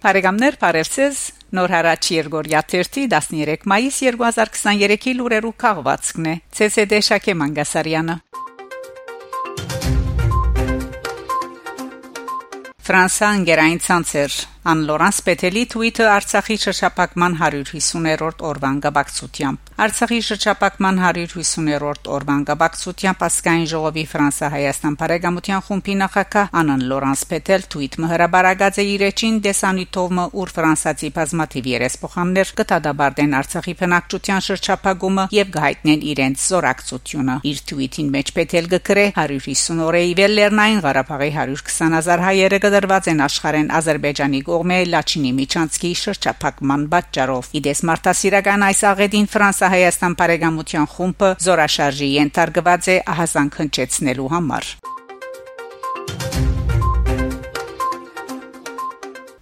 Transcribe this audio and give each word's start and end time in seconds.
Բարեկամներ, 0.00 0.54
բարևձեզ։ 0.56 1.18
Նոր 1.52 1.72
հարաճ 1.74 2.06
Երգորիա 2.14 2.60
13 2.72 3.66
մայիս 3.68 3.96
2023-ի 4.06 5.12
լուրերու 5.18 5.50
քաղվածքն 5.60 6.28
է։ 6.30 6.32
ՑՍԴ 6.66 7.00
Շակե 7.04 7.34
Մանգասարյանը։ 7.40 8.14
Ֆրանսիան 12.88 13.44
գերային 13.50 13.82
ցանցեր 13.84 14.38
Ան 14.60 14.82
Լորանս 14.84 15.18
Պետելի 15.24 15.60
թվիթը 15.72 16.04
Արցախի 16.12 16.56
շրջապակման 16.60 17.36
150-րդ 17.40 18.42
օրվան 18.44 18.80
գաբակցությամբ 18.84 19.70
Արցախի 19.80 20.18
շրջապակման 20.26 20.98
150-րդ 21.00 22.10
օրվան 22.12 22.42
գաբակցությամբ 22.50 23.24
ասկային 23.24 23.64
ժողովի 23.70 24.04
Ֆրանսա-Հայաստան 24.10 24.98
բարեկամության 25.00 25.64
խումբի 25.64 25.94
նախակահ 26.00 26.50
Անան 26.60 26.84
Լորանս 26.90 27.22
Պետել 27.30 27.64
թվիթը 27.72 28.10
հրաբարագած 28.10 28.80
է 28.80 28.84
իր 28.90 29.04
էջին 29.08 29.38
դեսանիտովը 29.48 30.26
ուր 30.44 30.52
ֆրանսացի 30.60 31.10
բազմաթիվ 31.16 31.70
երեսփոխաններ 31.72 32.52
կտադաբարդեն 32.60 33.34
Արցախի 33.40 33.74
բնակչության 33.80 34.44
շրջապակումը 34.50 35.26
եւ 35.40 35.56
գահիտնեն 35.56 36.06
իրենց 36.12 36.46
զորակցությունը 36.50 37.38
իր 37.48 37.64
թվիթին 37.72 38.12
մեջ 38.20 38.34
Պետել 38.36 38.70
գկրե. 38.76 39.06
150 39.24 39.82
օրեի 39.88 40.14
վեր 40.20 40.36
Լեռնային 40.36 40.84
Ղարաբաղի 40.84 41.32
120000 41.40 42.24
հայերը 42.28 42.62
կդրված 42.66 43.10
են 43.14 43.24
աշխարհեն 43.30 43.74
Ադրբեջանի 43.80 44.40
կողմէ 44.50 44.78
Լաչինի 44.90 45.32
Միչանցկի 45.38 45.90
շրջափակման 46.02 46.86
պատճառով։ 46.94 47.50
Իդես 47.60 47.82
մարտահրավերական 47.90 48.66
այս 48.70 48.84
աղետին 48.90 49.30
Ֆրանսա-Հայաստան 49.34 50.16
բարեկամության 50.20 50.92
խումբը 50.98 51.34
զորաշարժի 51.46 52.14
ենթարկված 52.18 52.94
է 52.96 53.02
ահազանգ 53.14 53.60
հնչեցնելու 53.62 54.32
համար։ 54.34 54.74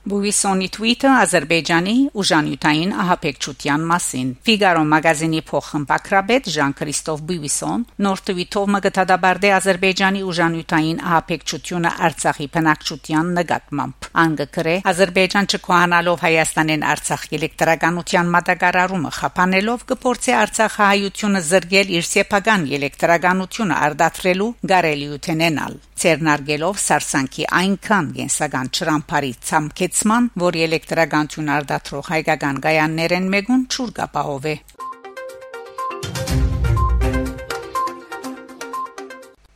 Բուվիսոնի 0.09 0.67
թվիթը 0.75 1.09
Ադրբեջանի 1.13 1.95
ուժանյութային 2.21 2.93
ահապեկչության 3.03 3.83
մասին։ 3.89 4.29
Ֆիգարո 4.49 4.85
մագազինի 4.93 5.41
փոխմբակրաբեդ 5.51 6.49
Ժան-Քրիստոֆ 6.55 7.25
Բուվիսոն 7.29 7.85
նոր 8.07 8.23
թվիթով 8.29 8.71
մգտադաբարդե 8.75 9.51
Ադրբեջանի 9.59 10.23
ուժանյութային 10.33 11.03
ահապեկչությունը 11.09 11.93
Արցախի 12.09 12.49
բնակչության 12.57 13.33
նկատմամբ։ 13.39 14.09
Անգկրե 14.25 14.77
Ադրբեջան 14.93 15.51
չկոանալով 15.53 16.25
Հայաստանեն 16.25 16.87
Արցախ 16.95 17.27
էլեկտրականության 17.39 18.33
մատակարարումը 18.39 19.13
խափանելով 19.19 19.85
կփորձի 19.93 20.37
Արցախ 20.39 20.81
հայությունը 20.89 21.45
զրկել 21.53 21.93
իր 21.99 22.09
սեփական 22.15 22.67
էլեկտրականությունը 22.79 23.79
արդատրելու 23.89 24.51
գարելիութենենալ 24.73 25.79
ցերնարգելով 26.03 26.81
սարսանքի 26.85 27.47
այնքան 27.61 28.11
գենսական 28.19 28.73
ճրամփարի 28.79 29.33
ցամքեցման, 29.51 30.31
որ 30.47 30.61
էլեկտրականություն 30.69 31.55
արդատրող 31.59 32.13
հայկական 32.15 32.61
գայաններեն 32.69 33.33
մեկուն 33.35 33.65
ճուր 33.75 33.95
կապահով 34.03 34.53
է 34.53 34.57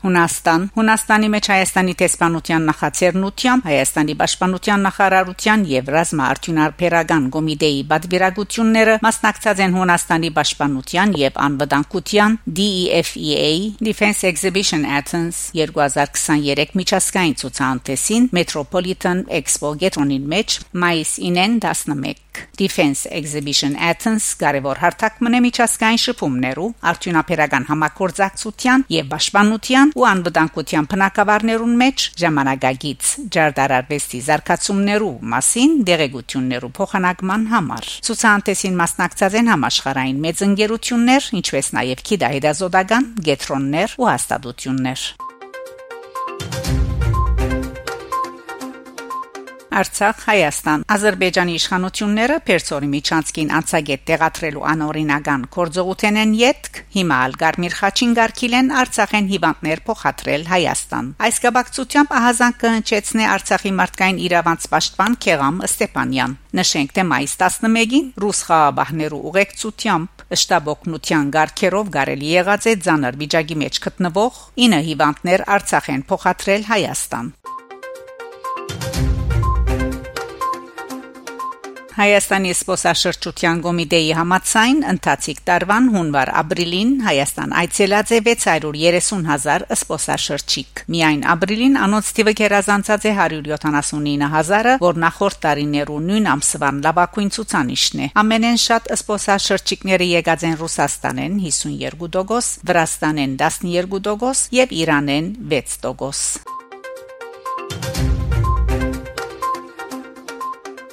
Հունաստան 0.03 0.62
Հունաստանի 0.77 1.28
մեջ 1.33 1.48
Հայաստանի 1.53 1.95
տեսփանության 2.03 2.64
նախաձեռնությամբ 2.70 3.67
Հայաստանի 3.70 4.14
պաշտպանության 4.22 4.84
նախարարության 4.86 5.64
Եվրազմ 5.72 6.22
արդյունարբերական 6.27 7.28
կոմիտեի 7.36 7.83
պատվիրակությունները 7.92 8.97
մասնակցած 9.06 9.62
են 9.67 9.77
Հունաստանի 9.78 10.31
պաշտպանության 10.39 11.14
եւ 11.22 11.41
անվտանգության 11.47 12.39
DEFEA 12.59 13.53
Defense 13.91 14.27
Exhibition 14.32 14.82
Athens 14.99 15.43
2023 15.54 16.77
միջազգային 16.82 17.38
ցուցահանդեսին 17.43 18.28
Metropolitan 18.34 19.25
Expo 19.41 19.77
Գետրոնին 19.82 20.27
մեջ 20.34 20.59
մայիսին 20.82 21.43
11 21.47 22.31
Defense 22.59 23.09
Exhibition 23.10 23.75
Athens 23.76 24.26
կարևոր 24.41 24.81
հարթակ 24.82 25.19
մնե 25.25 25.41
միջազգային 25.47 26.00
շփումներու, 26.03 26.69
արդյունաբերական 26.93 27.66
համակորձակցության 27.70 28.84
եւ 28.94 29.09
պաշտպանության 29.12 29.93
ու 29.98 30.06
անվտանգության 30.12 30.88
բնակավարներուն 30.92 31.75
մեջ 31.82 32.06
ժամանակագից 32.22 33.10
ջարդարարվեստի 33.37 34.22
զարգացումներու 34.28 35.12
մասին 35.34 35.75
դեղեցություններու 35.91 36.72
փոխանակման 36.78 37.48
համար։ 37.56 37.91
Ցուցանտեսին 38.09 38.78
մասնակցած 38.82 39.38
են 39.42 39.53
համաշխարհային 39.56 40.22
մեծ 40.28 40.47
ընկերություններ, 40.53 41.28
ինչպես 41.42 41.75
նաեւ 41.81 42.06
քիդահեդազոդական, 42.12 43.12
գետրոններ 43.32 43.98
ու 43.98 44.10
հաստատություններ։ 44.12 45.31
Արցախ 49.72 50.19
Հայաստան 50.28 50.83
Ադրբեջանի 50.94 51.55
իշխանությունները 51.59 52.37
Պերսորի 52.49 52.88
Միչանսկին 52.93 53.53
անցագետ 53.59 54.03
տեղադրելու 54.10 54.65
անօրինական 54.72 55.47
կորձողութեն 55.56 56.19
են 56.22 56.34
յետք 56.43 56.81
հիմա 56.97 57.21
ալ 57.27 57.37
Գարմիր 57.43 57.77
Խաչին 57.78 58.12
գարկիլեն 58.19 58.69
Արցախեն 58.83 59.31
հիվանդներ 59.33 59.83
փոխադրել 59.88 60.47
Հայաստան 60.53 61.10
այս 61.28 61.41
կապակցությամբ 61.47 62.15
ահազանգ 62.21 62.59
կհնչեցնե 62.62 63.28
Արցախի 63.33 63.72
մարդկային 63.81 64.22
իրավանց 64.28 64.69
պաշտպան 64.77 65.19
Քեղամ 65.25 65.62
Ստեփանյան 65.72 66.37
նշենք 66.53 66.91
թե 66.93 67.04
մայիս 67.09 67.34
11-ին 67.41 68.10
ռուս 68.22 68.41
խաղաբահներու 68.49 69.22
ուղեկցությամբ 69.33 70.25
շտաբօգնության 70.43 71.31
գարկերով 71.37 71.93
գարելի 71.97 72.33
եղած 72.37 72.69
է 72.72 72.75
ցաներ 72.87 73.19
վիճակի 73.22 73.56
մեջ 73.62 73.81
գտնվող 73.87 74.43
9 74.69 74.83
հիվանդներ 74.89 75.47
Արցախեն 75.56 76.04
փոխադրել 76.12 76.69
Հայաստան 76.72 77.33
Հայաստանի 81.92 82.53
սպոսաշրջության 82.56 83.58
կոմիտեի 83.66 84.12
համացայն 84.16 84.78
ընթացիկ 84.92 85.41
տարվան 85.48 85.88
հունվար-ապրիլին 85.92 86.92
Հայաստան 87.04 87.50
այցելած 87.62 88.12
է 88.16 88.20
630.000 88.28 89.66
սպոսաշրջիկ։ 89.76 90.82
Միայն 90.94 91.26
ապրիլին 91.34 91.76
անոնց 91.86 92.12
թիվը 92.16 92.34
գերազանցած 92.41 93.04
է 93.10 93.12
179.000-ը, 93.19 94.76
որ 94.86 95.03
նախորդ 95.04 95.41
տարիներու 95.44 96.00
նույն 96.08 96.30
ամսվան 96.32 96.80
լավագույն 96.88 97.30
ցուցանիշն 97.36 98.03
է։ 98.06 98.09
Ամենեն 98.24 98.59
շատ 98.64 98.88
սպոսաշրջիկները 98.97 100.09
եկած 100.16 100.48
են 100.48 100.56
Ռուսաստանեն 100.62 101.36
52%, 101.44 102.64
Վրաստանեն 102.72 103.36
12% 103.44 104.59
եւ 104.62 104.74
Իրանեն 104.80 105.30
6%։ 105.53 106.52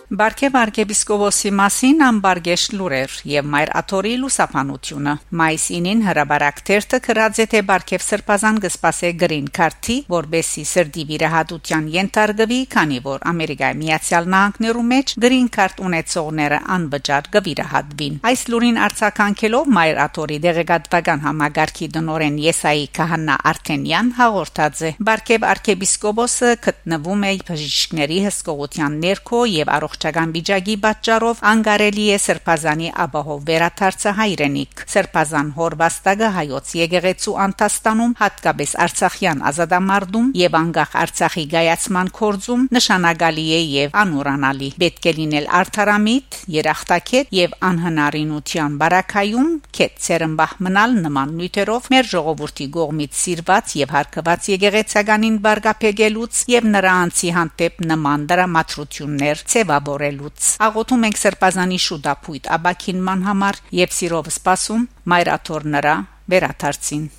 Բարքև 0.10 0.56
arczepiskopos-ի 0.58 1.50
մասին 1.54 2.00
ամբարգեշ 2.02 2.62
լուրեր 2.74 3.16
եւ 3.30 3.50
մայր 3.54 3.72
աթորի 3.78 4.14
լուսապանությունը 4.22 5.12
մայիսին 5.38 6.00
հրաբարակ 6.08 6.62
թերթը 6.66 7.00
գրած 7.06 7.42
է 7.44 7.46
թե 7.52 7.62
Բարքև 7.68 8.06
սրբազան 8.06 8.58
գսպասե 8.64 9.12
green 9.22 9.52
card-ի 9.54 9.98
որբեսի 10.10 10.64
սրդի 10.70 11.06
վիրահատության 11.12 11.92
ենթարկվի 11.94 12.58
քանի 12.74 12.98
որ 13.06 13.28
Ամերիկայի 13.30 13.78
Միացյալ 13.84 14.32
Նահանգներու 14.34 14.88
մեջ 14.90 15.14
green 15.28 15.52
card 15.60 15.84
ունեցողները 15.86 16.60
անվճար 16.80 17.30
կվիրահատվին 17.38 18.18
այս 18.34 18.44
լուրին 18.50 18.82
արձականքելով 18.90 19.72
մայր 19.78 20.02
աթորի 20.10 20.42
դեղեկատվական 20.50 21.24
համագարքի 21.30 21.92
դնորեն 22.00 22.42
Եսայի 22.50 22.90
Քահանա 22.98 23.38
Արտենյան 23.54 24.12
հաղորդած 24.18 24.84
է. 24.90 24.94
Բարքև 25.06 25.48
arczepiskopos-ը 25.54 26.52
գտնվում 26.66 27.30
է 27.30 27.34
բժիշկների 27.54 28.20
հսկողության 28.26 29.00
ներքո 29.06 29.46
եւ 29.60 29.74
առողջ 29.78 29.99
վարչական 30.00 30.32
վիճակի 30.32 30.76
պատճառով 30.84 31.40
անկարելի 31.50 32.04
է 32.16 32.18
Սրբազանի 32.24 32.90
ապահով 33.04 33.40
վերաթարցը 33.50 34.12
հայրենիք։ 34.20 34.84
Սրբազան 34.94 35.48
հորվաստակը 35.60 36.30
հայոց 36.36 36.72
եկեղեցու 36.80 37.34
անտաստանում 37.46 38.14
հատկապես 38.20 38.72
Արցախյան 38.86 39.44
ազատամարտում 39.50 40.30
եւ 40.40 40.56
անկախ 40.60 40.96
Արցախի 41.04 41.44
գայացման 41.54 42.12
կորձում 42.20 42.64
նշանակալի 42.80 43.46
է 43.60 43.60
եւ 43.60 43.98
անուրանալի։ 44.00 44.70
Պետք 44.80 45.10
է 45.10 45.14
լինել 45.20 45.50
արդարամիտ, 45.60 46.40
երախտակետ 46.56 47.36
եւ 47.40 47.58
անհնարինության 47.70 48.80
բարակայում 48.80 49.52
կետ 49.80 50.00
ցերմբահ 50.08 50.56
մնալ 50.70 50.98
նման 51.04 51.36
նյութերով 51.40 51.92
մեր 51.92 52.10
ժողովրդի 52.14 52.70
գողմից 52.80 53.20
սիրված 53.20 53.76
եւ 53.84 53.94
հարգված 54.00 54.50
եկեղեցականին 54.56 55.38
բարգապեգելուց 55.50 56.44
եւ 56.56 56.72
նրա 56.80 56.96
անձի 57.04 57.36
հանդեպ 57.40 57.86
նման 57.90 58.28
դրամատրություններ 58.30 59.46
ցեվաբոր 59.50 59.89
կորելուց 59.90 60.50
աղոթում 60.70 61.06
ենք 61.10 61.22
սրբազանի 61.26 61.80
շուտապույտ 61.90 62.52
աբակինման 62.60 63.30
համար 63.30 63.64
եւ 63.84 63.96
սիրով 64.00 64.34
սպասում 64.38 64.90
մայրաթոր 65.14 65.72
նրա 65.78 65.96
վերաթարցին 66.34 67.10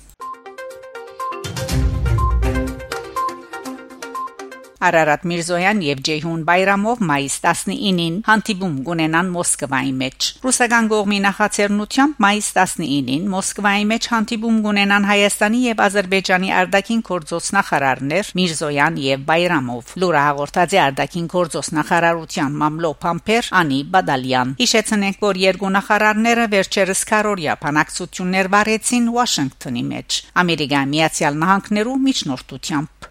Արարատ 4.81 5.25
Միրզոյան 5.29 5.81
եւ 5.85 5.99
Ջեյհուն 6.07 6.41
Բայրամով 6.47 7.01
մայիս 7.05 7.35
19-ին 7.43 8.15
հանդիպում 8.25 8.77
կունենան 8.87 9.27
Մոսկվայի 9.35 9.91
մեջ։ 10.01 10.29
Ռուսական 10.45 10.87
կողմի 10.91 11.19
նախաձեռնությամբ 11.25 12.21
մայիս 12.25 12.47
19-ին 12.55 13.27
Մոսկվայի 13.35 13.85
մեջ 13.91 14.07
հանդիպում 14.11 14.57
կունենան 14.65 15.07
Հայաստանի 15.11 15.61
եւ 15.65 15.83
Ադրբեջանի 15.85 16.49
արտաքին 16.61 17.03
գործոս 17.11 17.51
նախարարներ 17.57 18.31
Միրզոյան 18.41 18.97
եւ 19.05 19.25
Բայրամով։ 19.29 19.93
Լուրը 20.01 20.23
հաղորդած 20.25 20.75
է 20.75 20.81
արտաքին 20.85 21.29
գործոս 21.35 21.71
նախարարության 21.77 22.57
մամլո 22.61 22.91
Փամփեր 23.05 23.51
Անի 23.61 23.79
Բադալյան։ 23.93 24.55
Հիշեցնենք, 24.61 25.21
որ 25.29 25.41
երկու 25.45 25.71
նախարարները 25.77 26.49
վերջերս 26.55 27.05
քարորիա 27.11 27.57
բանակցություններ 27.61 28.51
վարեցին 28.57 29.13
Վաշինգտոնի 29.21 29.85
մեջ 29.91 30.19
Ամերիկայի 30.41 30.91
Միացյալ 30.95 31.41
Նահանգներու 31.45 31.97
միջնորդությամբ 32.09 33.10